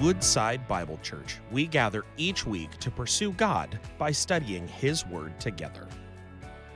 [0.00, 5.86] Woodside Bible Church, we gather each week to pursue God by studying His Word together.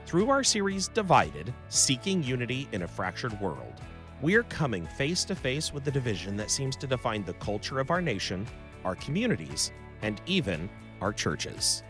[0.05, 3.81] Through our series Divided Seeking Unity in a Fractured World,
[4.21, 7.79] we are coming face to face with the division that seems to define the culture
[7.79, 8.45] of our nation,
[8.83, 9.71] our communities,
[10.03, 10.69] and even
[11.01, 11.81] our churches.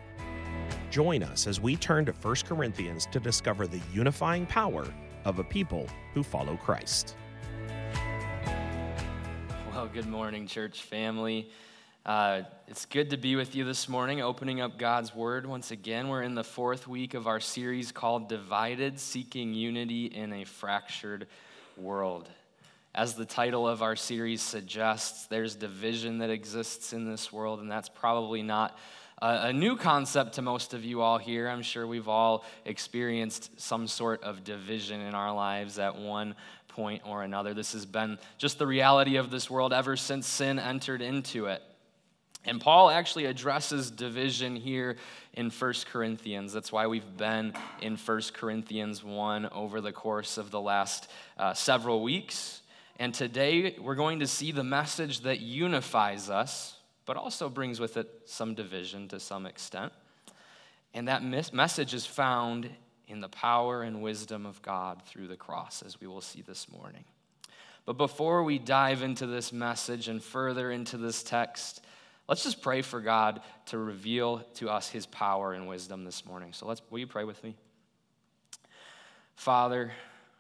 [0.90, 4.88] Join us as we turn to 1 Corinthians to discover the unifying power
[5.26, 7.18] of a people who follow Christ.
[9.86, 11.48] Well, good morning, church family.
[12.08, 16.08] Uh, it's good to be with you this morning, opening up God's Word once again.
[16.08, 21.28] We're in the fourth week of our series called Divided Seeking Unity in a Fractured
[21.78, 22.28] World.
[22.96, 27.70] As the title of our series suggests, there's division that exists in this world, and
[27.70, 28.80] that's probably not
[29.22, 31.48] a, a new concept to most of you all here.
[31.48, 36.34] I'm sure we've all experienced some sort of division in our lives at one
[36.76, 37.54] point or another.
[37.54, 41.64] This has been just the reality of this world ever since sin entered into it.
[42.44, 44.98] And Paul actually addresses division here
[45.34, 46.54] in 1 Corinthians.
[46.54, 51.54] That's why we've been in 1 Corinthians 1 over the course of the last uh,
[51.54, 52.62] several weeks.
[53.00, 57.98] And today we're going to see the message that unifies us, but also brings with
[57.98, 59.92] it some division to some extent.
[60.94, 62.70] And that message is found
[63.08, 66.68] in the power and wisdom of God through the cross, as we will see this
[66.70, 67.04] morning.
[67.86, 71.86] But before we dive into this message and further into this text,
[72.28, 76.52] let's just pray for God to reveal to us his power and wisdom this morning.
[76.54, 77.56] So let's will you pray with me?
[79.36, 79.92] Father,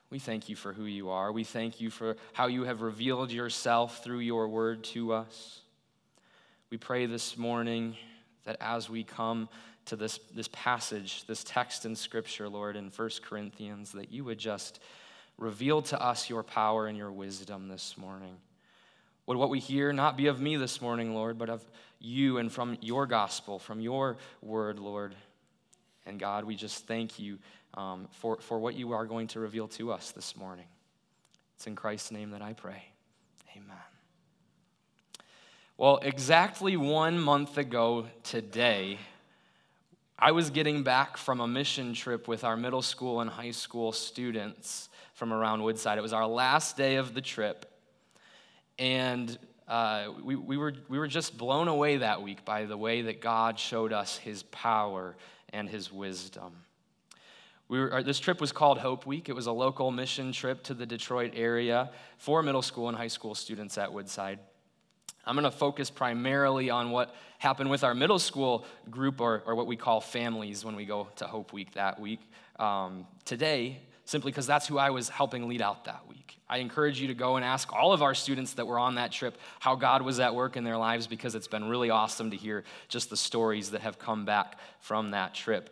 [0.09, 1.31] we thank you for who you are.
[1.31, 5.59] We thank you for how you have revealed yourself through your word to us.
[6.72, 7.95] We pray this morning
[8.45, 9.50] that as we come
[9.86, 14.38] to this, this passage, this text in Scripture, Lord, in 1 Corinthians, that you would
[14.39, 14.80] just
[15.38, 18.38] reveal to us your power and your wisdom this morning.
[19.28, 21.63] Would what we hear not be of me this morning, Lord, but of
[22.00, 25.16] you and from your gospel, from your word, Lord.
[26.06, 27.40] And God, we just thank you
[27.74, 30.68] um, for, for what you are going to reveal to us this morning.
[31.56, 32.84] It's in Christ's name that I pray.
[33.56, 33.75] Amen.
[35.78, 39.00] Well, exactly one month ago today,
[40.17, 43.91] I was getting back from a mission trip with our middle school and high school
[43.91, 45.97] students from around Woodside.
[45.97, 47.69] It was our last day of the trip.
[48.79, 49.37] And
[49.67, 53.19] uh, we, we, were, we were just blown away that week by the way that
[53.19, 55.17] God showed us his power
[55.51, 56.53] and his wisdom.
[57.67, 59.27] We were, this trip was called Hope Week.
[59.27, 63.07] It was a local mission trip to the Detroit area for middle school and high
[63.07, 64.39] school students at Woodside.
[65.25, 69.56] I'm going to focus primarily on what happened with our middle school group, or, or
[69.56, 72.19] what we call families when we go to Hope Week that week
[72.59, 76.40] um, today, simply because that's who I was helping lead out that week.
[76.47, 79.12] I encourage you to go and ask all of our students that were on that
[79.12, 82.38] trip how God was at work in their lives because it's been really awesome to
[82.38, 85.72] hear just the stories that have come back from that trip.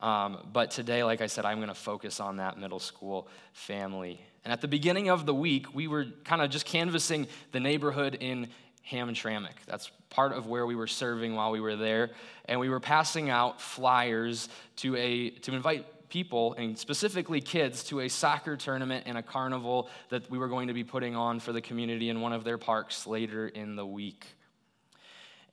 [0.00, 4.20] Um, but today, like I said, I'm going to focus on that middle school family.
[4.44, 8.16] And at the beginning of the week, we were kind of just canvassing the neighborhood
[8.20, 8.48] in
[8.90, 9.54] Hamtramck.
[9.66, 12.10] That's part of where we were serving while we were there.
[12.46, 18.00] And we were passing out flyers to, a, to invite people, and specifically kids, to
[18.00, 21.52] a soccer tournament and a carnival that we were going to be putting on for
[21.52, 24.26] the community in one of their parks later in the week.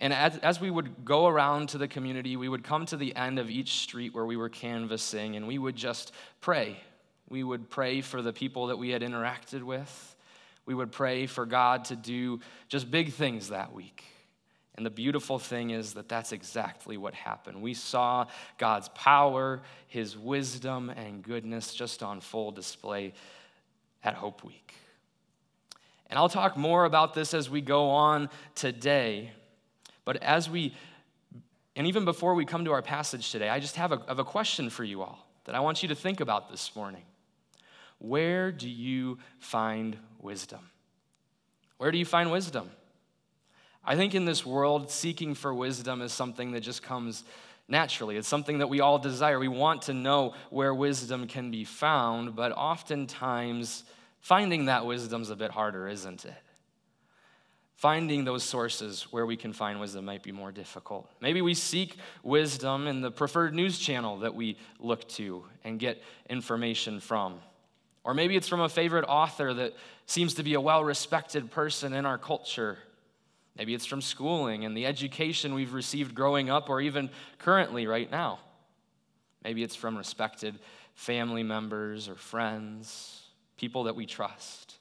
[0.02, 3.16] And as, as we would go around to the community, we would come to the
[3.16, 6.12] end of each street where we were canvassing, and we would just
[6.42, 6.78] pray.
[7.30, 10.16] We would pray for the people that we had interacted with
[10.70, 14.04] we would pray for God to do just big things that week.
[14.76, 17.64] And the beautiful thing is that that's exactly what happened.
[17.64, 18.28] We saw
[18.60, 23.14] God's power, His wisdom, and goodness just on full display
[24.04, 24.76] at Hope Week.
[26.06, 29.32] And I'll talk more about this as we go on today.
[30.06, 30.76] But as we,
[31.76, 34.24] and even before we come to our passage today, I just have a, have a
[34.24, 37.02] question for you all that I want you to think about this morning.
[38.00, 40.70] Where do you find wisdom?
[41.78, 42.70] Where do you find wisdom?
[43.86, 47.24] I think in this world, seeking for wisdom is something that just comes
[47.68, 48.18] naturally.
[48.18, 49.40] It's something that we all desire.
[49.40, 53.84] We want to know where wisdom can be found, but oftentimes
[54.20, 56.34] finding that wisdom's a bit harder, isn't it?
[57.76, 61.10] Finding those sources where we can find wisdom might be more difficult.
[61.22, 66.04] Maybe we seek wisdom in the preferred news channel that we look to and get
[66.30, 67.40] information from.
[68.04, 69.74] Or maybe it's from a favorite author that
[70.06, 72.78] seems to be a well respected person in our culture.
[73.58, 77.10] Maybe it's from schooling and the education we've received growing up or even
[77.40, 78.40] currently right now.
[79.44, 80.60] Maybe it's from respected
[80.94, 83.22] family members or friends,
[83.58, 84.76] people that we trust.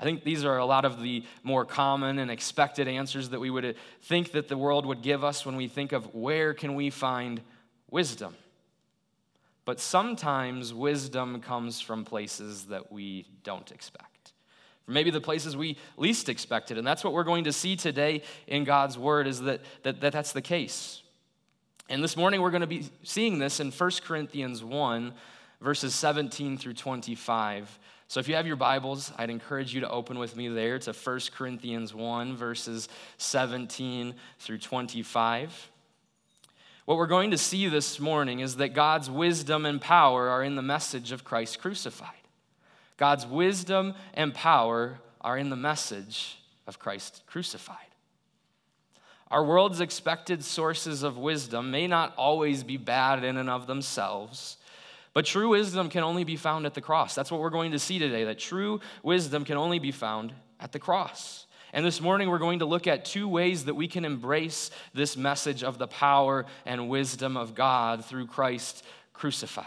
[0.00, 3.50] I think these are a lot of the more common and expected answers that we
[3.50, 6.90] would think that the world would give us when we think of where can we
[6.90, 7.40] find
[7.90, 8.34] wisdom.
[9.68, 14.32] But sometimes wisdom comes from places that we don't expect.
[14.86, 16.78] Maybe the places we least expected.
[16.78, 20.14] And that's what we're going to see today in God's word is that, that, that
[20.14, 21.02] that's the case.
[21.90, 25.12] And this morning we're going to be seeing this in 1 Corinthians 1,
[25.60, 27.78] verses 17 through 25.
[28.06, 30.94] So if you have your Bibles, I'd encourage you to open with me there to
[30.94, 32.88] 1 Corinthians 1, verses
[33.18, 35.70] 17 through 25.
[36.88, 40.56] What we're going to see this morning is that God's wisdom and power are in
[40.56, 42.08] the message of Christ crucified.
[42.96, 47.76] God's wisdom and power are in the message of Christ crucified.
[49.30, 54.56] Our world's expected sources of wisdom may not always be bad in and of themselves,
[55.12, 57.14] but true wisdom can only be found at the cross.
[57.14, 60.72] That's what we're going to see today, that true wisdom can only be found at
[60.72, 61.47] the cross.
[61.78, 65.16] And this morning, we're going to look at two ways that we can embrace this
[65.16, 69.64] message of the power and wisdom of God through Christ crucified.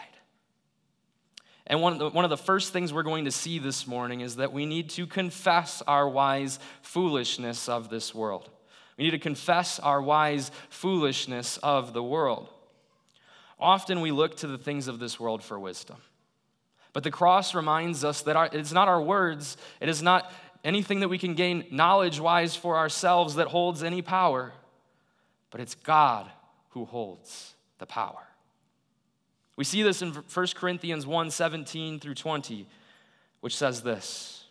[1.66, 4.20] And one of, the, one of the first things we're going to see this morning
[4.20, 8.50] is that we need to confess our wise foolishness of this world.
[8.98, 12.50] We need to confess our wise foolishness of the world.
[13.58, 15.96] Often we look to the things of this world for wisdom.
[16.92, 20.30] But the cross reminds us that our, it's not our words, it is not
[20.64, 24.54] anything that we can gain knowledge wise for ourselves that holds any power,
[25.50, 26.30] but it's God
[26.70, 28.28] who holds the power.
[29.56, 32.68] We see this in 1 Corinthians 1 17 through 20,
[33.42, 34.46] which says this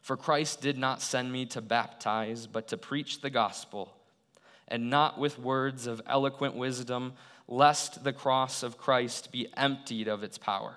[0.00, 3.94] For Christ did not send me to baptize, but to preach the gospel,
[4.68, 7.14] and not with words of eloquent wisdom
[7.48, 10.76] lest the cross of Christ be emptied of its power.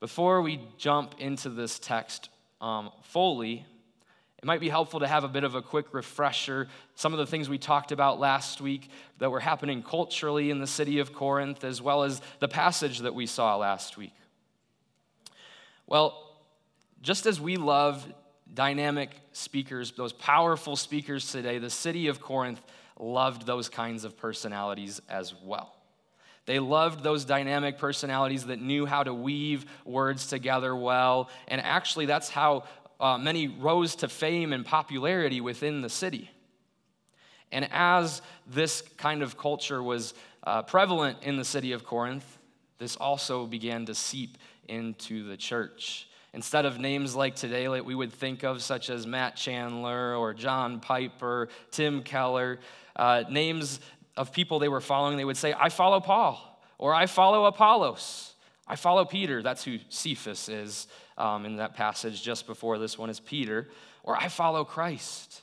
[0.00, 2.28] Before we jump into this text
[2.60, 3.66] um, fully,
[4.38, 6.68] it might be helpful to have a bit of a quick refresher.
[6.94, 10.66] Some of the things we talked about last week that were happening culturally in the
[10.66, 14.14] city of Corinth, as well as the passage that we saw last week.
[15.88, 16.36] Well,
[17.02, 18.06] just as we love
[18.54, 22.62] dynamic speakers, those powerful speakers today, the city of Corinth
[23.00, 25.77] loved those kinds of personalities as well.
[26.48, 31.28] They loved those dynamic personalities that knew how to weave words together well.
[31.46, 32.64] And actually, that's how
[32.98, 36.30] uh, many rose to fame and popularity within the city.
[37.52, 42.38] And as this kind of culture was uh, prevalent in the city of Corinth,
[42.78, 46.08] this also began to seep into the church.
[46.32, 50.32] Instead of names like today that we would think of, such as Matt Chandler or
[50.32, 52.58] John Piper, Tim Keller,
[52.96, 53.80] uh, names
[54.18, 58.34] of people they were following, they would say, I follow Paul, or I follow Apollos,
[58.66, 59.42] I follow Peter.
[59.42, 63.68] That's who Cephas is um, in that passage just before this one is Peter,
[64.02, 65.42] or I follow Christ.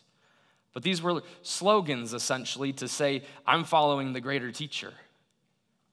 [0.73, 4.93] But these were slogans essentially to say, I'm following the greater teacher.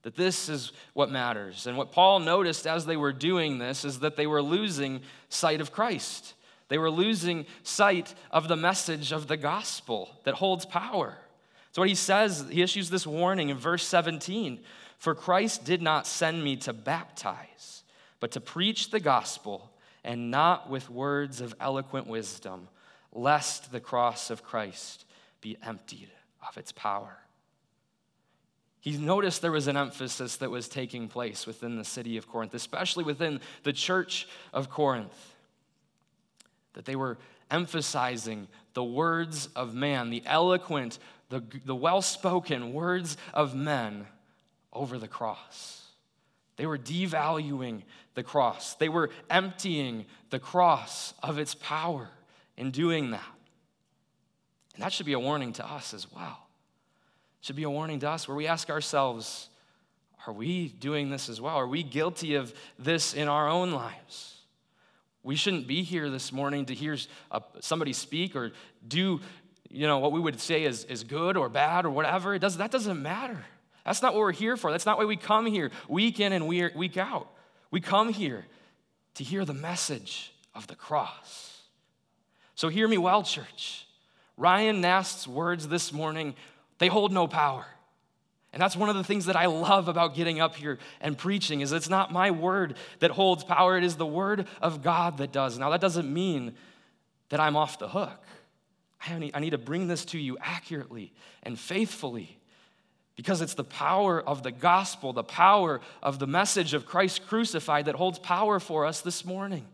[0.02, 1.68] That this is what matters.
[1.68, 5.60] And what Paul noticed as they were doing this is that they were losing sight
[5.60, 6.34] of Christ.
[6.68, 11.16] They were losing sight of the message of the gospel that holds power.
[11.72, 14.60] So, what he says, he issues this warning in verse 17
[14.98, 17.82] For Christ did not send me to baptize,
[18.20, 19.70] but to preach the gospel,
[20.04, 22.68] and not with words of eloquent wisdom,
[23.12, 25.06] lest the cross of Christ
[25.40, 26.10] be emptied
[26.46, 27.18] of its power.
[28.80, 32.52] He noticed there was an emphasis that was taking place within the city of Corinth,
[32.52, 35.34] especially within the church of Corinth,
[36.74, 37.16] that they were
[37.48, 40.98] emphasizing the words of man, the eloquent
[41.32, 44.06] the, the well spoken words of men
[44.70, 45.82] over the cross.
[46.56, 47.82] They were devaluing
[48.14, 52.10] the cross, they were emptying the cross of its power
[52.58, 53.24] in doing that.
[54.74, 56.46] And that should be a warning to us as well.
[57.40, 59.48] It should be a warning to us where we ask ourselves,
[60.26, 61.56] are we doing this as well?
[61.56, 64.36] Are we guilty of this in our own lives?
[65.22, 66.98] We shouldn't be here this morning to hear
[67.60, 68.52] somebody speak or
[68.86, 69.20] do
[69.72, 72.34] you know, what we would say is, is good or bad or whatever.
[72.34, 73.44] It does, that doesn't matter.
[73.84, 74.70] That's not what we're here for.
[74.70, 77.28] That's not why we come here week in and week out.
[77.70, 78.44] We come here
[79.14, 81.62] to hear the message of the cross.
[82.54, 83.86] So hear me well, church.
[84.36, 86.34] Ryan Nast's words this morning,
[86.78, 87.66] they hold no power.
[88.52, 91.62] And that's one of the things that I love about getting up here and preaching
[91.62, 95.32] is it's not my word that holds power, it is the word of God that
[95.32, 95.58] does.
[95.58, 96.54] Now that doesn't mean
[97.30, 98.21] that I'm off the hook.
[99.04, 102.38] I need, I need to bring this to you accurately and faithfully
[103.16, 107.86] because it's the power of the gospel, the power of the message of Christ crucified
[107.86, 109.66] that holds power for us this morning.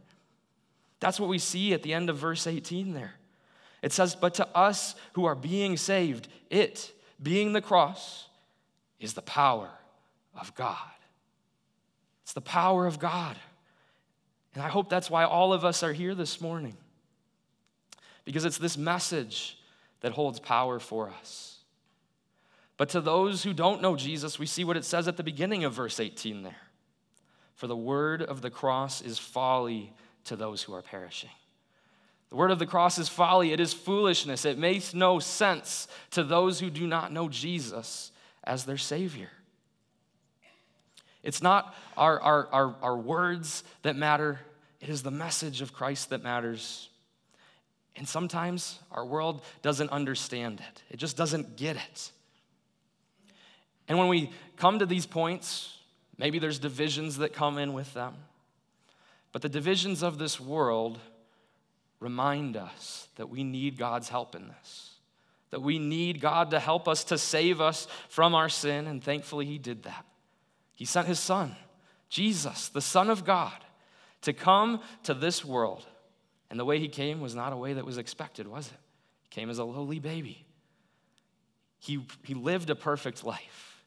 [1.00, 3.14] That's what we see at the end of verse 18 there.
[3.82, 6.92] It says, But to us who are being saved, it,
[7.22, 8.26] being the cross,
[8.98, 9.70] is the power
[10.34, 10.76] of God.
[12.24, 13.36] It's the power of God.
[14.54, 16.76] And I hope that's why all of us are here this morning.
[18.28, 19.56] Because it's this message
[20.02, 21.60] that holds power for us.
[22.76, 25.64] But to those who don't know Jesus, we see what it says at the beginning
[25.64, 26.58] of verse 18 there.
[27.54, 29.94] For the word of the cross is folly
[30.24, 31.30] to those who are perishing.
[32.28, 34.44] The word of the cross is folly, it is foolishness.
[34.44, 38.12] It makes no sense to those who do not know Jesus
[38.44, 39.30] as their Savior.
[41.22, 44.38] It's not our, our, our, our, words that matter,
[44.82, 46.87] it is the message of Christ that matters.
[47.98, 52.12] And sometimes our world doesn't understand it, it just doesn't get it.
[53.88, 55.76] And when we come to these points,
[56.16, 58.14] maybe there's divisions that come in with them.
[59.32, 60.98] But the divisions of this world
[61.98, 64.94] remind us that we need God's help in this,
[65.50, 69.46] that we need God to help us to save us from our sin, and thankfully,
[69.46, 70.04] He did that.
[70.74, 71.56] He sent His Son,
[72.08, 73.64] Jesus, the Son of God,
[74.22, 75.84] to come to this world.
[76.50, 78.78] And the way He came was not a way that was expected, was it?
[79.22, 80.44] He came as a lowly baby.
[81.78, 83.84] He, he lived a perfect life.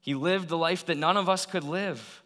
[0.00, 2.22] He lived the life that none of us could live.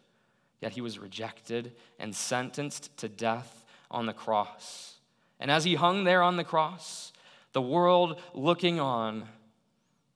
[0.61, 4.95] Yet he was rejected and sentenced to death on the cross.
[5.41, 7.13] And as he hung there on the cross,
[7.53, 9.25] the world looking on,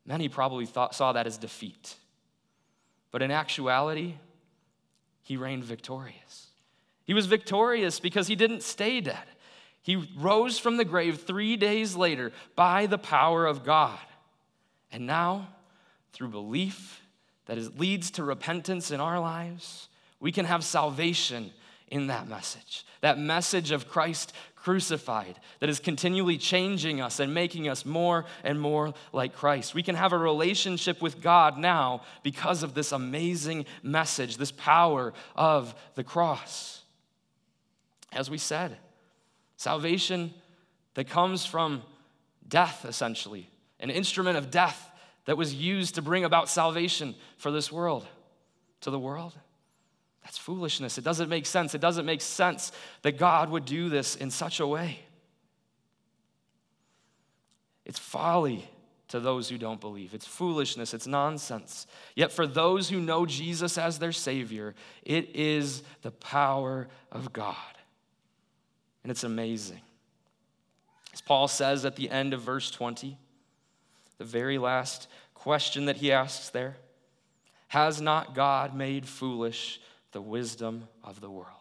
[0.07, 1.97] many probably thought, saw that as defeat.
[3.11, 4.15] But in actuality,
[5.23, 6.47] he reigned victorious.
[7.05, 9.25] He was victorious because he didn't stay dead.
[9.87, 14.01] He rose from the grave three days later by the power of God.
[14.91, 15.47] And now,
[16.13, 17.01] through belief
[17.45, 19.89] that is, leads to repentance in our lives,
[20.19, 21.53] we can have salvation
[21.87, 22.85] in that message.
[23.01, 28.61] That message of Christ crucified that is continually changing us and making us more and
[28.61, 29.73] more like Christ.
[29.73, 35.15] We can have a relationship with God now because of this amazing message, this power
[35.37, 36.83] of the cross.
[38.11, 38.79] As we said,
[39.57, 40.33] salvation
[40.95, 41.83] that comes from
[42.49, 43.49] death, essentially,
[43.81, 44.91] an instrument of death
[45.27, 48.07] that was used to bring about salvation for this world,
[48.81, 49.35] to the world.
[50.23, 50.99] That's foolishness.
[50.99, 51.75] It doesn't make sense.
[51.75, 52.73] It doesn't make sense
[53.03, 55.01] that God would do this in such a way.
[57.85, 58.69] It's folly
[59.09, 60.15] to those who don't believe.
[60.15, 60.93] It's foolishness.
[60.93, 61.87] It's nonsense.
[62.17, 67.55] Yet for those who know Jesus as their Savior, it is the power of God.
[69.07, 69.83] And it's amazing.
[71.13, 73.17] As Paul says at the end of verse 20,
[74.19, 76.79] the very last question that he asks there
[77.69, 81.53] Has not God made foolish the wisdom of the world?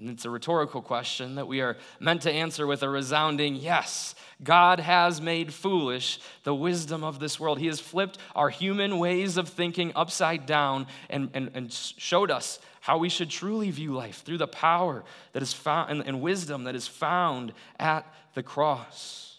[0.00, 4.16] And it's a rhetorical question that we are meant to answer with a resounding yes.
[4.42, 7.60] God has made foolish the wisdom of this world.
[7.60, 12.58] He has flipped our human ways of thinking upside down and, and, and showed us
[12.88, 15.04] how we should truly view life through the power
[15.34, 19.36] that is found and, and wisdom that is found at the cross.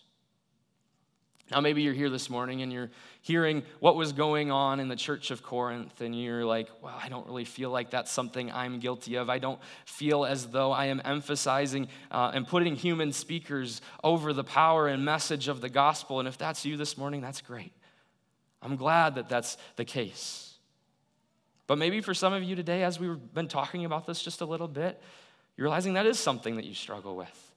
[1.50, 2.92] Now, maybe you're here this morning and you're
[3.22, 7.10] hearing what was going on in the church of Corinth, and you're like, well, I
[7.10, 9.32] don't really feel like that's something I'm guilty of.
[9.32, 14.44] I don't feel as though I am emphasizing uh, and putting human speakers over the
[14.44, 16.20] power and message of the gospel.
[16.20, 17.74] And if that's you this morning, that's great.
[18.62, 20.49] I'm glad that that's the case.
[21.70, 24.46] But maybe for some of you today, as we've been talking about this just a
[24.46, 25.00] little bit,
[25.56, 27.52] you're realizing that is something that you struggle with.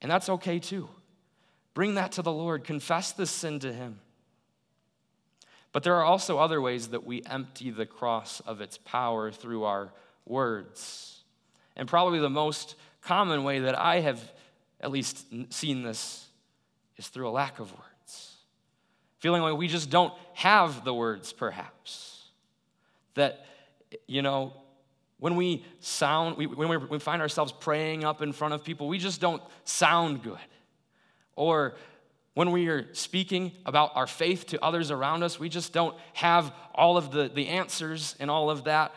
[0.00, 0.88] And that's okay too.
[1.74, 4.00] Bring that to the Lord, confess this sin to Him.
[5.72, 9.64] But there are also other ways that we empty the cross of its power through
[9.64, 9.92] our
[10.24, 11.22] words.
[11.76, 14.32] And probably the most common way that I have
[14.80, 16.28] at least seen this
[16.96, 18.36] is through a lack of words.
[19.18, 22.21] Feeling like we just don't have the words, perhaps.
[23.14, 23.44] That,
[24.06, 24.54] you know,
[25.18, 29.20] when we sound, when we find ourselves praying up in front of people, we just
[29.20, 30.38] don't sound good.
[31.36, 31.74] Or
[32.34, 36.52] when we are speaking about our faith to others around us, we just don't have
[36.74, 38.92] all of the, the answers and all of that.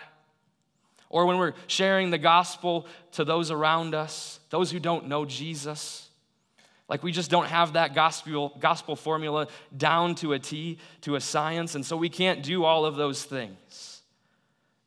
[1.10, 6.10] or when we're sharing the gospel to those around us, those who don't know Jesus.
[6.90, 11.22] Like we just don't have that gospel, gospel formula down to a T, to a
[11.22, 13.95] science, and so we can't do all of those things.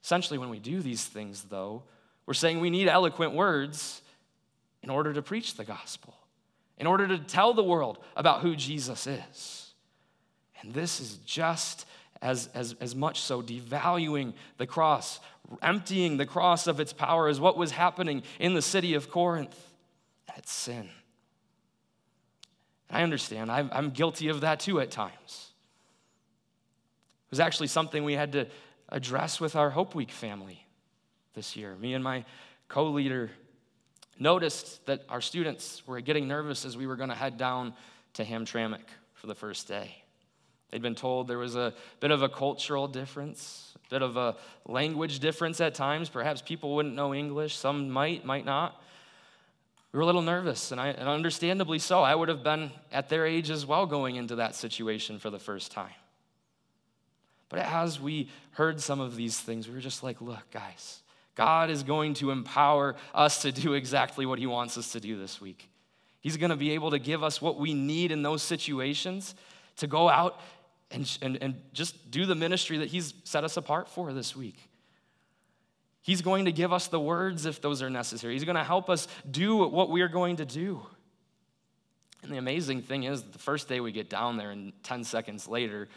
[0.02, 1.82] Essentially, when we do these things, though,
[2.26, 4.02] we're saying we need eloquent words
[4.82, 6.14] in order to preach the gospel,
[6.78, 9.72] in order to tell the world about who Jesus is.
[10.60, 11.86] And this is just
[12.20, 15.20] as, as, as much so devaluing the cross,
[15.62, 19.56] emptying the cross of its power as what was happening in the city of Corinth.
[20.26, 20.88] That's sin.
[22.88, 25.52] And I understand, I'm, I'm guilty of that too at times.
[27.26, 28.46] It was actually something we had to
[28.88, 30.66] address with our Hope Week family
[31.34, 31.76] this year.
[31.76, 32.24] Me and my
[32.68, 33.30] co leader
[34.18, 37.74] noticed that our students were getting nervous as we were going to head down
[38.14, 38.82] to Hamtramck
[39.14, 40.02] for the first day.
[40.70, 44.36] They'd been told there was a bit of a cultural difference, a bit of a
[44.66, 46.08] language difference at times.
[46.08, 48.82] Perhaps people wouldn't know English, some might, might not.
[49.92, 52.02] We were a little nervous, and, I, and understandably so.
[52.02, 55.38] I would have been at their age as well going into that situation for the
[55.38, 55.94] first time.
[57.48, 61.02] But as we heard some of these things, we were just like, look, guys,
[61.34, 65.18] God is going to empower us to do exactly what He wants us to do
[65.18, 65.68] this week.
[66.20, 69.34] He's going to be able to give us what we need in those situations
[69.76, 70.40] to go out
[70.90, 74.68] and, and, and just do the ministry that He's set us apart for this week.
[76.02, 78.32] He's going to give us the words if those are necessary.
[78.32, 80.80] He's going to help us do what we are going to do.
[82.22, 85.46] And the amazing thing is, the first day we get down there, and 10 seconds
[85.46, 85.88] later,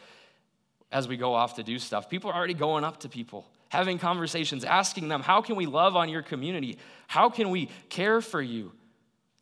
[0.92, 3.98] as we go off to do stuff, people are already going up to people, having
[3.98, 6.78] conversations, asking them, How can we love on your community?
[7.08, 8.72] How can we care for you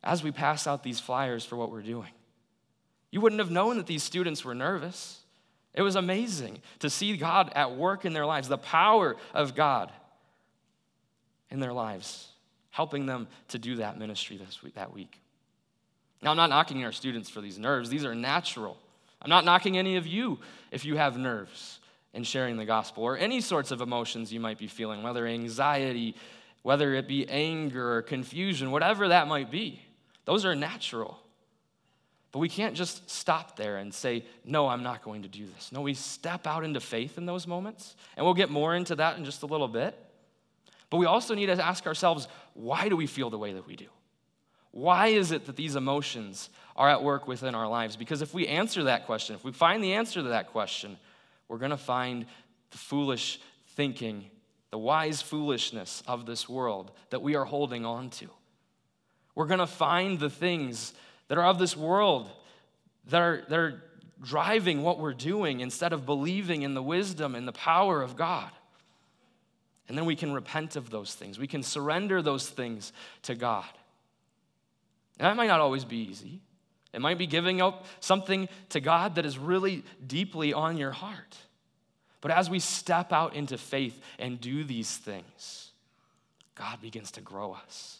[0.02, 2.10] as we pass out these flyers for what we're doing?
[3.10, 5.20] You wouldn't have known that these students were nervous.
[5.74, 9.92] It was amazing to see God at work in their lives, the power of God
[11.50, 12.28] in their lives,
[12.70, 15.20] helping them to do that ministry this week, that week.
[16.22, 18.78] Now, I'm not knocking our students for these nerves, these are natural.
[19.22, 20.38] I'm not knocking any of you
[20.70, 21.78] if you have nerves
[22.12, 26.16] in sharing the gospel or any sorts of emotions you might be feeling, whether anxiety,
[26.62, 29.82] whether it be anger or confusion, whatever that might be.
[30.24, 31.18] Those are natural.
[32.32, 35.72] But we can't just stop there and say, No, I'm not going to do this.
[35.72, 37.96] No, we step out into faith in those moments.
[38.16, 39.98] And we'll get more into that in just a little bit.
[40.90, 43.76] But we also need to ask ourselves, why do we feel the way that we
[43.76, 43.86] do?
[44.72, 47.96] Why is it that these emotions are at work within our lives?
[47.96, 50.96] Because if we answer that question, if we find the answer to that question,
[51.48, 52.26] we're going to find
[52.70, 53.40] the foolish
[53.74, 54.26] thinking,
[54.70, 58.28] the wise foolishness of this world that we are holding on to.
[59.34, 60.92] We're going to find the things
[61.28, 62.30] that are of this world,
[63.06, 63.82] that are, that are
[64.22, 68.50] driving what we're doing instead of believing in the wisdom and the power of God.
[69.88, 71.38] And then we can repent of those things.
[71.38, 73.64] We can surrender those things to God.
[75.20, 76.40] And that might not always be easy.
[76.94, 81.36] It might be giving up something to God that is really deeply on your heart.
[82.22, 85.72] But as we step out into faith and do these things,
[86.54, 87.98] God begins to grow us.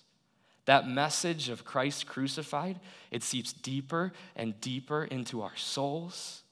[0.64, 2.80] That message of Christ crucified,
[3.11, 6.42] it seeps deeper and deeper into our souls.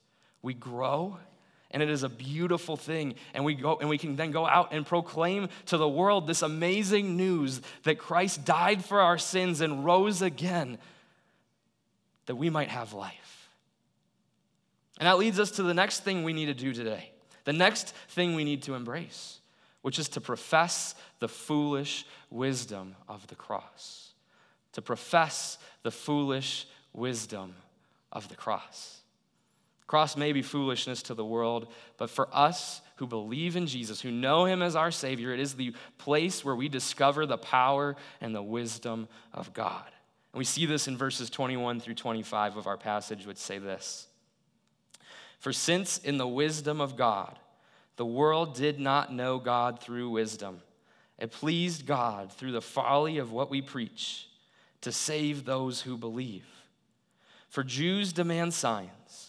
[0.43, 1.17] We grow,
[1.71, 3.15] and it is a beautiful thing.
[3.33, 6.41] And we go and we can then go out and proclaim to the world this
[6.41, 10.77] amazing news that Christ died for our sins and rose again
[12.25, 13.49] that we might have life.
[14.99, 17.11] And that leads us to the next thing we need to do today.
[17.45, 19.39] The next thing we need to embrace,
[19.81, 24.09] which is to profess the foolish wisdom of the cross
[24.73, 27.55] to profess the foolish wisdom
[28.11, 29.01] of the cross.
[29.89, 31.65] Cross may be foolishness to the world,
[31.97, 35.55] but for us who believe in Jesus, who know him as our Savior, it is
[35.55, 39.87] the place where we discover the power and the wisdom of God.
[40.31, 44.05] And we see this in verses 21 through 25 of our passage, which say this
[45.39, 47.39] For since in the wisdom of God,
[47.95, 50.61] the world did not know God through wisdom,
[51.17, 54.27] it pleased God through the folly of what we preach
[54.81, 56.45] to save those who believe.
[57.49, 59.28] For Jews demand signs,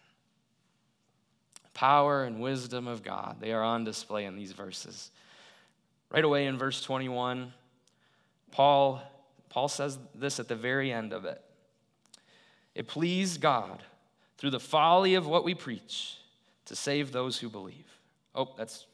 [1.81, 5.09] Power and wisdom of God, they are on display in these verses.
[6.11, 7.51] Right away in verse 21,
[8.51, 9.01] Paul
[9.49, 11.41] Paul says this at the very end of it.
[12.75, 13.81] It pleased God
[14.37, 16.17] through the folly of what we preach
[16.65, 17.87] to save those who believe.
[18.35, 18.85] Oh, that's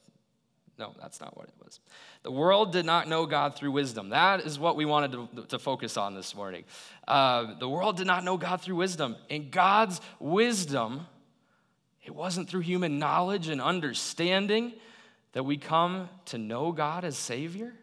[0.78, 1.80] no, that's not what it was.
[2.22, 4.08] The world did not know God through wisdom.
[4.08, 6.64] That is what we wanted to, to focus on this morning.
[7.06, 9.14] Uh, the world did not know God through wisdom.
[9.28, 11.06] And God's wisdom,
[12.08, 14.72] it wasn't through human knowledge and understanding
[15.32, 17.74] that we come to know God as Savior.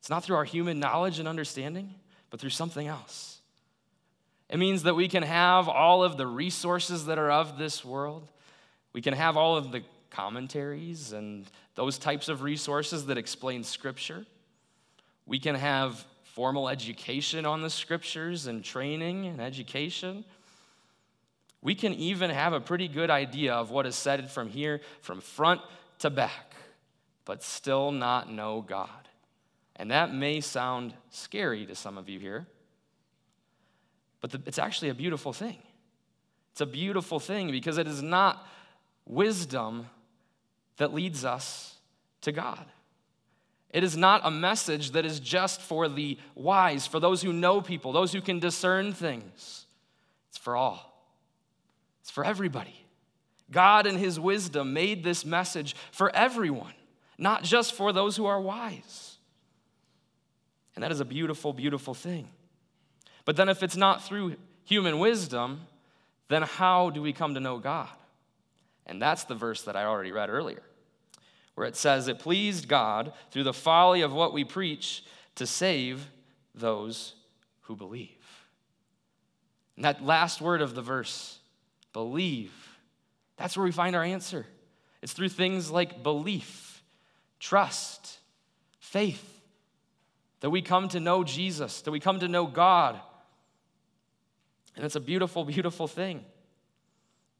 [0.00, 1.94] It's not through our human knowledge and understanding,
[2.28, 3.40] but through something else.
[4.50, 8.26] It means that we can have all of the resources that are of this world.
[8.92, 14.26] We can have all of the commentaries and those types of resources that explain Scripture.
[15.24, 20.24] We can have formal education on the Scriptures and training and education.
[21.66, 25.20] We can even have a pretty good idea of what is said from here, from
[25.20, 25.60] front
[25.98, 26.54] to back,
[27.24, 28.88] but still not know God.
[29.74, 32.46] And that may sound scary to some of you here,
[34.20, 35.58] but the, it's actually a beautiful thing.
[36.52, 38.46] It's a beautiful thing because it is not
[39.04, 39.88] wisdom
[40.76, 41.74] that leads us
[42.20, 42.64] to God.
[43.70, 47.60] It is not a message that is just for the wise, for those who know
[47.60, 49.66] people, those who can discern things.
[50.28, 50.92] It's for all,
[52.06, 52.86] it's for everybody.
[53.50, 56.72] God, in His wisdom, made this message for everyone,
[57.18, 59.16] not just for those who are wise.
[60.76, 62.28] And that is a beautiful, beautiful thing.
[63.24, 65.62] But then, if it's not through human wisdom,
[66.28, 67.88] then how do we come to know God?
[68.86, 70.62] And that's the verse that I already read earlier,
[71.56, 75.02] where it says, It pleased God through the folly of what we preach
[75.34, 76.08] to save
[76.54, 77.16] those
[77.62, 78.10] who believe.
[79.74, 81.40] And that last word of the verse,
[81.96, 82.52] believe,
[83.38, 84.44] that's where we find our answer.
[85.00, 86.82] It's through things like belief,
[87.40, 88.18] trust,
[88.80, 89.40] faith,
[90.40, 93.00] that we come to know Jesus, that we come to know God.
[94.76, 96.22] And it's a beautiful, beautiful thing.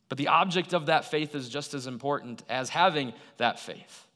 [0.09, 4.07] But the object of that faith is just as important as having that faith.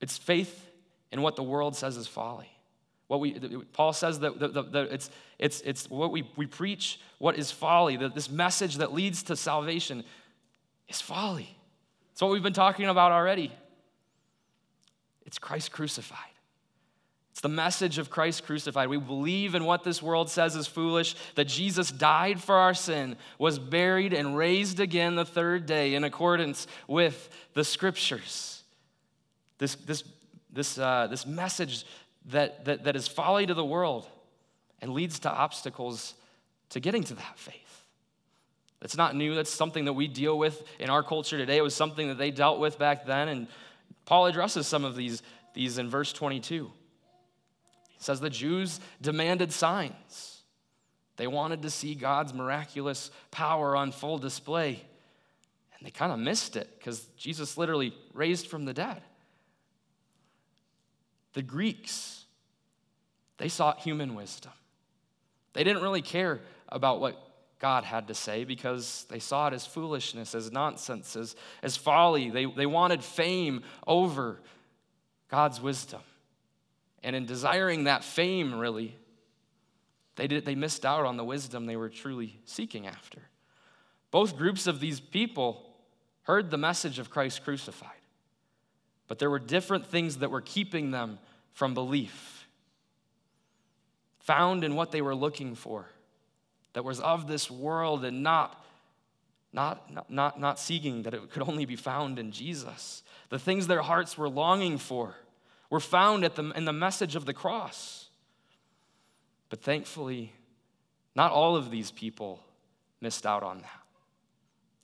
[0.00, 0.70] It's faith
[1.10, 2.57] in what the world says is folly.
[3.08, 3.32] What we,
[3.72, 7.50] Paul says that the, the, the, it's, it's, it's what we, we preach, what is
[7.50, 10.04] folly, that this message that leads to salvation
[10.88, 11.56] is folly.
[12.12, 13.50] It's what we've been talking about already.
[15.24, 16.18] It's Christ crucified.
[17.32, 18.88] It's the message of Christ crucified.
[18.88, 23.16] We believe in what this world says is foolish that Jesus died for our sin,
[23.38, 28.64] was buried, and raised again the third day in accordance with the scriptures.
[29.58, 30.02] This, this,
[30.52, 31.86] this, uh, this message
[32.28, 34.08] that, that, that is folly to the world
[34.80, 36.14] and leads to obstacles
[36.70, 37.84] to getting to that faith.
[38.80, 39.34] That's not new.
[39.34, 41.56] That's something that we deal with in our culture today.
[41.56, 43.28] It was something that they dealt with back then.
[43.28, 43.48] And
[44.04, 45.22] Paul addresses some of these,
[45.54, 46.70] these in verse 22.
[47.88, 50.42] He says the Jews demanded signs.
[51.16, 54.84] They wanted to see God's miraculous power on full display.
[55.76, 59.02] And they kind of missed it because Jesus literally raised from the dead.
[61.34, 62.17] The Greeks,
[63.38, 64.52] they sought human wisdom.
[65.54, 67.16] They didn't really care about what
[67.58, 72.30] God had to say because they saw it as foolishness, as nonsense, as, as folly.
[72.30, 74.40] They, they wanted fame over
[75.28, 76.00] God's wisdom.
[77.02, 78.96] And in desiring that fame, really,
[80.16, 83.20] they, did, they missed out on the wisdom they were truly seeking after.
[84.10, 85.64] Both groups of these people
[86.22, 87.90] heard the message of Christ crucified,
[89.06, 91.18] but there were different things that were keeping them
[91.52, 92.37] from belief,
[94.28, 95.86] found in what they were looking for,
[96.74, 98.62] that was of this world and not,
[99.54, 103.02] not, not, not seeking that it could only be found in Jesus.
[103.30, 105.14] The things their hearts were longing for
[105.70, 108.10] were found at the, in the message of the cross.
[109.48, 110.34] But thankfully,
[111.14, 112.38] not all of these people
[113.00, 113.82] missed out on that.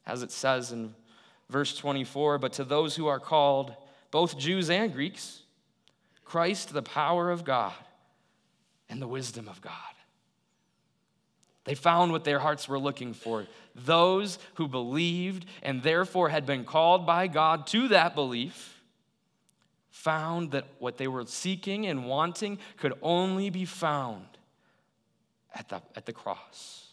[0.07, 0.94] As it says in
[1.50, 3.74] verse 24, but to those who are called,
[4.11, 5.42] both Jews and Greeks,
[6.24, 7.74] Christ, the power of God
[8.88, 9.73] and the wisdom of God.
[11.64, 13.47] They found what their hearts were looking for.
[13.75, 18.83] Those who believed and therefore had been called by God to that belief
[19.90, 24.27] found that what they were seeking and wanting could only be found
[25.55, 26.88] at the, at the cross.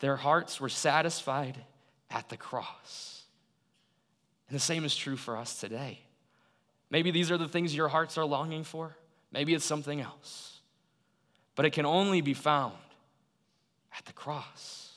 [0.00, 1.56] Their hearts were satisfied
[2.10, 3.22] at the cross.
[4.48, 6.00] And the same is true for us today.
[6.90, 8.96] Maybe these are the things your hearts are longing for,
[9.32, 10.60] maybe it's something else.
[11.54, 12.74] But it can only be found
[13.96, 14.92] at the cross.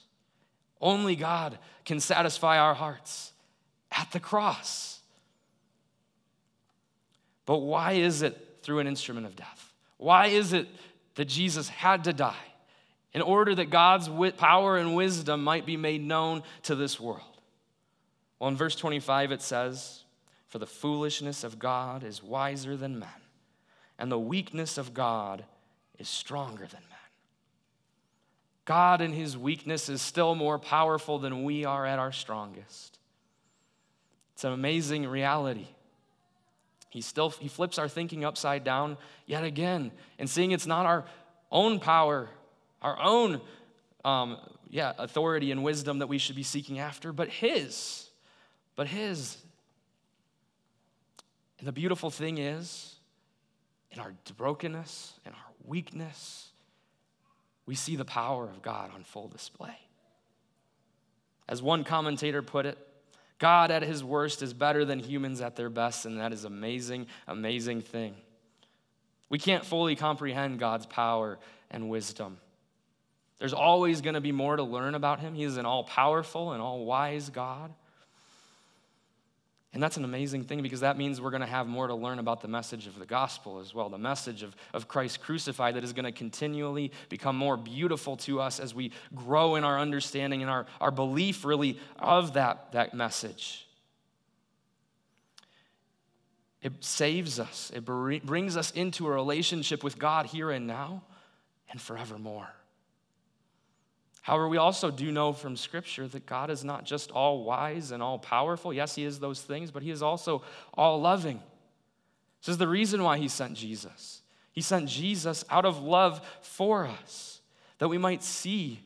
[0.80, 3.34] Only God can satisfy our hearts
[3.92, 5.00] at the cross.
[7.46, 9.74] But why is it through an instrument of death?
[9.98, 10.68] Why is it
[11.16, 12.36] that Jesus had to die
[13.14, 17.22] in order that God's power and wisdom might be made known to this world?
[18.40, 20.04] Well, in verse 25, it says,
[20.48, 23.10] For the foolishness of God is wiser than men,
[23.98, 25.46] and the weakness of God
[26.00, 27.00] is stronger than men.
[28.66, 32.98] God in his weakness is still more powerful than we are at our strongest.
[34.34, 35.68] It's an amazing reality.
[36.90, 41.06] He still he flips our thinking upside down yet again and seeing it's not our
[41.52, 42.30] own power,
[42.82, 43.42] our own
[44.06, 44.38] um,
[44.70, 48.10] yeah, authority and wisdom that we should be seeking after, but his.
[48.76, 49.38] But his.
[51.60, 52.96] And the beautiful thing is,
[53.94, 56.50] in our brokenness, in our weakness,
[57.66, 59.78] we see the power of God on full display.
[61.48, 62.78] As one commentator put it,
[63.40, 67.08] God at his worst is better than humans at their best, and that is amazing,
[67.28, 68.16] amazing thing.
[69.30, 72.38] We can't fully comprehend God's power and wisdom.
[73.40, 75.34] There's always going to be more to learn about him.
[75.34, 77.74] He is an all powerful and all wise God.
[79.74, 82.20] And that's an amazing thing because that means we're going to have more to learn
[82.20, 85.84] about the message of the gospel as well, the message of, of Christ crucified that
[85.84, 90.44] is going to continually become more beautiful to us as we grow in our understanding
[90.44, 93.68] and our, our belief, really, of that, that message.
[96.62, 101.02] It saves us, it brings us into a relationship with God here and now
[101.72, 102.48] and forevermore.
[104.24, 108.02] However, we also do know from Scripture that God is not just all wise and
[108.02, 108.74] all powerful.
[108.74, 111.44] Yes, He is those things, but He is also all loving.
[112.42, 114.22] This is the reason why He sent Jesus.
[114.54, 117.42] He sent Jesus out of love for us,
[117.80, 118.80] that we might see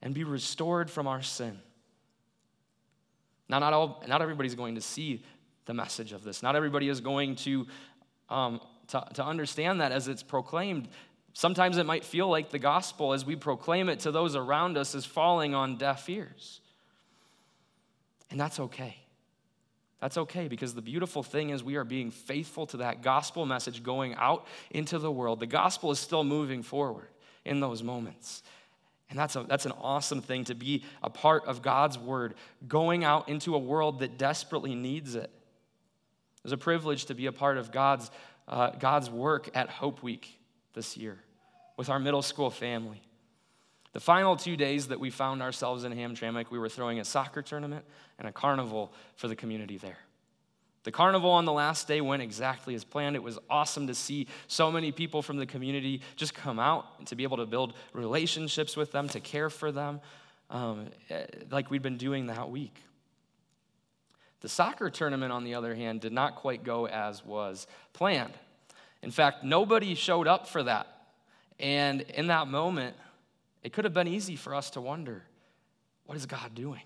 [0.00, 1.58] and be restored from our sin.
[3.48, 5.24] Now, not, all, not everybody's going to see
[5.66, 6.40] the message of this.
[6.40, 7.66] Not everybody is going to,
[8.28, 10.88] um, to, to understand that as it's proclaimed.
[11.34, 14.94] Sometimes it might feel like the gospel, as we proclaim it to those around us,
[14.94, 16.60] is falling on deaf ears.
[18.30, 18.96] And that's okay.
[20.00, 23.82] That's okay because the beautiful thing is we are being faithful to that gospel message
[23.82, 25.40] going out into the world.
[25.40, 27.08] The gospel is still moving forward
[27.44, 28.44] in those moments.
[29.10, 32.34] And that's, a, that's an awesome thing to be a part of God's word,
[32.68, 35.30] going out into a world that desperately needs it.
[36.44, 38.10] It's a privilege to be a part of God's,
[38.46, 40.38] uh, God's work at Hope Week
[40.74, 41.18] this year
[41.76, 43.02] with our middle school family.
[43.92, 47.42] The final two days that we found ourselves in Hamtramck, we were throwing a soccer
[47.42, 47.84] tournament
[48.18, 49.98] and a carnival for the community there.
[50.82, 53.16] The carnival on the last day went exactly as planned.
[53.16, 57.06] It was awesome to see so many people from the community just come out and
[57.06, 60.00] to be able to build relationships with them, to care for them,
[60.50, 62.82] um, eh, like we'd been doing that week.
[64.40, 68.34] The soccer tournament, on the other hand, did not quite go as was planned.
[69.04, 70.86] In fact, nobody showed up for that.
[71.60, 72.96] And in that moment,
[73.62, 75.22] it could have been easy for us to wonder
[76.06, 76.82] what is God doing?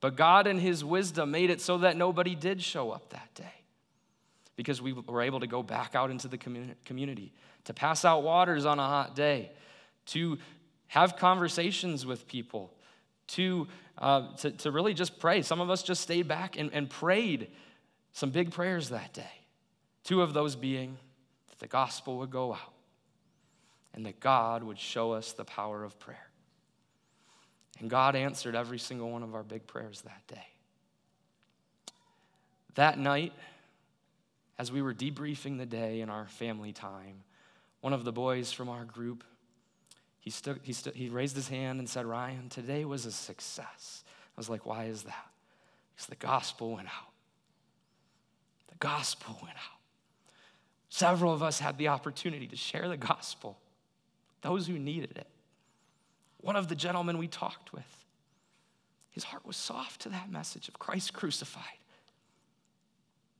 [0.00, 3.52] But God, in His wisdom, made it so that nobody did show up that day
[4.56, 7.32] because we were able to go back out into the community,
[7.64, 9.50] to pass out waters on a hot day,
[10.06, 10.36] to
[10.88, 12.72] have conversations with people,
[13.28, 15.42] to, uh, to, to really just pray.
[15.42, 17.50] Some of us just stayed back and, and prayed
[18.12, 19.30] some big prayers that day.
[20.04, 20.98] Two of those being
[21.60, 22.72] the gospel would go out
[23.94, 26.28] and that God would show us the power of prayer.
[27.78, 30.46] And God answered every single one of our big prayers that day.
[32.74, 33.32] That night,
[34.58, 37.24] as we were debriefing the day in our family time,
[37.80, 39.24] one of the boys from our group,
[40.18, 44.04] he, stood, he, he raised his hand and said, Ryan, today was a success.
[44.06, 45.26] I was like, why is that?
[45.94, 47.12] Because the gospel went out.
[48.68, 49.79] The gospel went out.
[50.90, 53.56] Several of us had the opportunity to share the gospel
[54.42, 55.26] those who needed it.
[56.38, 58.04] One of the gentlemen we talked with,
[59.10, 61.64] his heart was soft to that message of Christ crucified.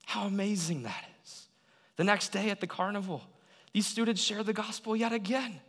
[0.06, 1.48] How amazing that is.
[1.96, 3.22] The next day at the carnival,
[3.72, 5.60] these students shared the gospel yet again.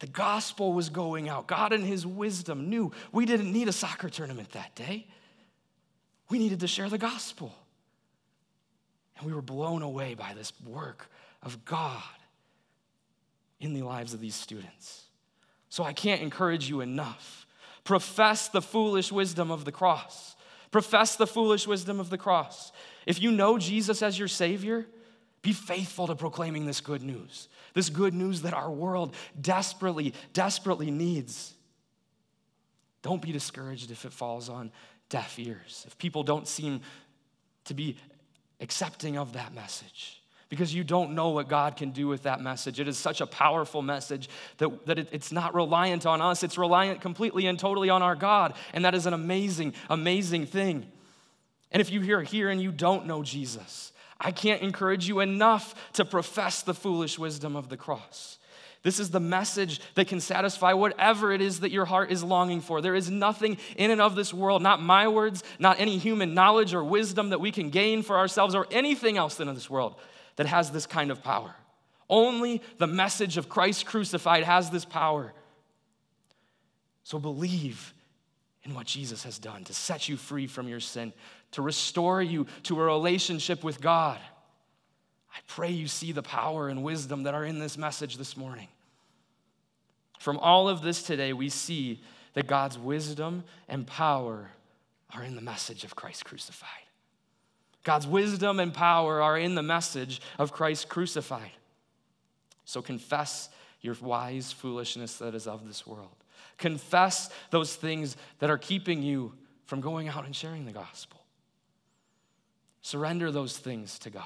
[0.00, 1.46] The gospel was going out.
[1.46, 5.06] God, in His wisdom, knew we didn't need a soccer tournament that day.
[6.28, 7.54] We needed to share the gospel.
[9.16, 11.08] And we were blown away by this work
[11.42, 12.02] of God
[13.60, 15.04] in the lives of these students.
[15.68, 17.46] So I can't encourage you enough.
[17.84, 20.36] Profess the foolish wisdom of the cross.
[20.70, 22.72] Profess the foolish wisdom of the cross.
[23.06, 24.86] If you know Jesus as your Savior,
[25.42, 27.48] be faithful to proclaiming this good news.
[27.74, 31.54] This good news that our world desperately, desperately needs.
[33.02, 34.72] Don't be discouraged if it falls on
[35.10, 36.80] deaf ears, if people don't seem
[37.66, 37.96] to be
[38.60, 40.20] accepting of that message.
[40.50, 42.78] because you don't know what God can do with that message.
[42.78, 46.56] It is such a powerful message that, that it, it's not reliant on us, it's
[46.56, 48.54] reliant completely and totally on our God.
[48.72, 50.86] And that is an amazing, amazing thing.
[51.72, 55.74] And if you hear here and you don't know Jesus, I can't encourage you enough
[55.94, 58.38] to profess the foolish wisdom of the cross.
[58.84, 62.60] This is the message that can satisfy whatever it is that your heart is longing
[62.60, 62.82] for.
[62.82, 66.74] There is nothing in and of this world, not my words, not any human knowledge
[66.74, 69.96] or wisdom that we can gain for ourselves or anything else in this world
[70.36, 71.54] that has this kind of power.
[72.10, 75.32] Only the message of Christ crucified has this power.
[77.04, 77.94] So believe
[78.64, 81.14] in what Jesus has done to set you free from your sin,
[81.52, 84.20] to restore you to a relationship with God.
[85.34, 88.68] I pray you see the power and wisdom that are in this message this morning.
[90.20, 92.00] From all of this today, we see
[92.34, 94.50] that God's wisdom and power
[95.12, 96.68] are in the message of Christ crucified.
[97.82, 101.50] God's wisdom and power are in the message of Christ crucified.
[102.64, 103.50] So confess
[103.82, 106.16] your wise foolishness that is of this world.
[106.56, 109.34] Confess those things that are keeping you
[109.66, 111.20] from going out and sharing the gospel.
[112.80, 114.24] Surrender those things to God.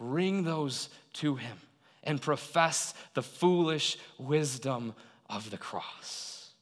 [0.00, 1.58] Bring those to Him
[2.02, 4.94] and profess the foolish wisdom
[5.28, 6.52] of the cross.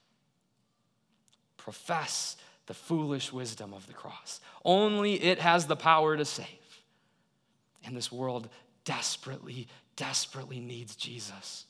[1.57, 4.41] Profess the foolish wisdom of the cross.
[4.65, 6.47] Only it has the power to save.
[7.85, 8.49] And this world
[8.85, 11.65] desperately, desperately needs Jesus.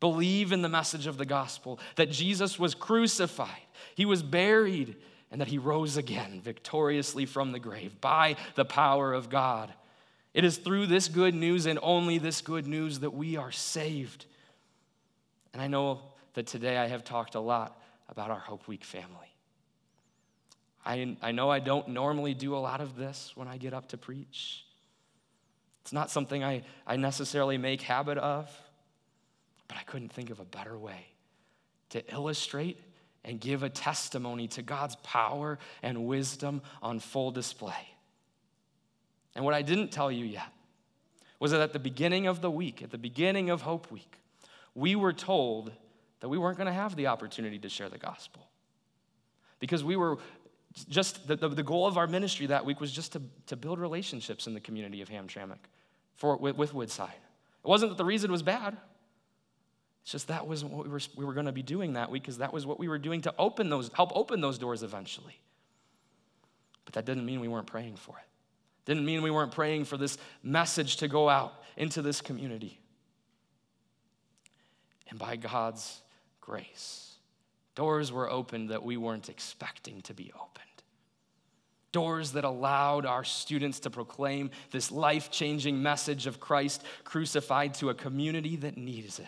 [0.00, 3.48] Believe in the message of the gospel that Jesus was crucified,
[3.94, 4.96] he was buried,
[5.30, 9.72] and that he rose again victoriously from the grave by the power of God.
[10.34, 14.26] It is through this good news and only this good news that we are saved.
[15.52, 16.00] And I know
[16.34, 19.32] that today I have talked a lot about our Hope Week family.
[20.84, 23.88] I, I know I don't normally do a lot of this when I get up
[23.88, 24.64] to preach.
[25.82, 28.50] It's not something I, I necessarily make habit of,
[29.68, 31.06] but I couldn't think of a better way
[31.90, 32.80] to illustrate
[33.24, 37.91] and give a testimony to God's power and wisdom on full display.
[39.34, 40.48] And what I didn't tell you yet
[41.40, 44.18] was that at the beginning of the week, at the beginning of Hope Week,
[44.74, 45.72] we were told
[46.20, 48.46] that we weren't going to have the opportunity to share the gospel.
[49.58, 50.18] Because we were
[50.88, 53.78] just, the, the, the, goal of our ministry that week was just to, to build
[53.78, 55.58] relationships in the community of Hamtramck
[56.14, 57.10] for, with, with Woodside.
[57.10, 58.76] It wasn't that the reason was bad.
[60.02, 62.22] It's just that wasn't what we were, we were going to be doing that week
[62.22, 65.40] because that was what we were doing to open those, help open those doors eventually.
[66.84, 68.31] But that didn't mean we weren't praying for it.
[68.84, 72.78] Didn't mean we weren't praying for this message to go out into this community.
[75.08, 76.00] And by God's
[76.40, 77.16] grace,
[77.74, 80.66] doors were opened that we weren't expecting to be opened.
[81.92, 87.90] Doors that allowed our students to proclaim this life changing message of Christ crucified to
[87.90, 89.26] a community that needs it.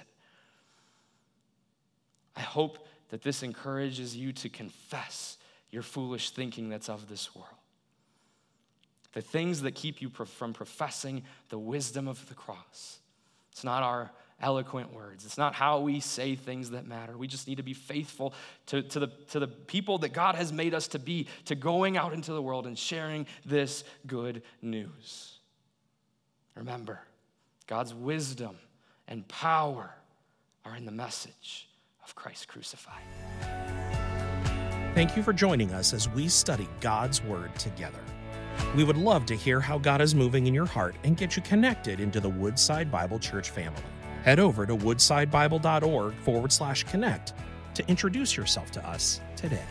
[2.35, 5.37] I hope that this encourages you to confess
[5.71, 7.64] your foolish thinking that's of this world
[9.15, 12.99] the things that keep you from professing the wisdom of the cross.
[13.53, 15.25] It's not our eloquent words.
[15.25, 17.17] It's not how we say things that matter.
[17.17, 18.35] We just need to be faithful
[18.67, 21.97] to, to, the, to the people that God has made us to be, to going
[21.97, 25.39] out into the world and sharing this good news.
[26.57, 27.01] Remember,
[27.67, 28.57] God's wisdom
[29.09, 29.95] and power
[30.65, 31.69] are in the message
[32.05, 33.03] of Christ crucified.
[34.95, 38.01] Thank you for joining us as we study God's Word together.
[38.75, 41.43] We would love to hear how God is moving in your heart and get you
[41.43, 43.83] connected into the Woodside Bible Church family.
[44.25, 47.35] Head over to woodsidebible.org forward slash connect
[47.75, 49.65] to introduce yourself to us today.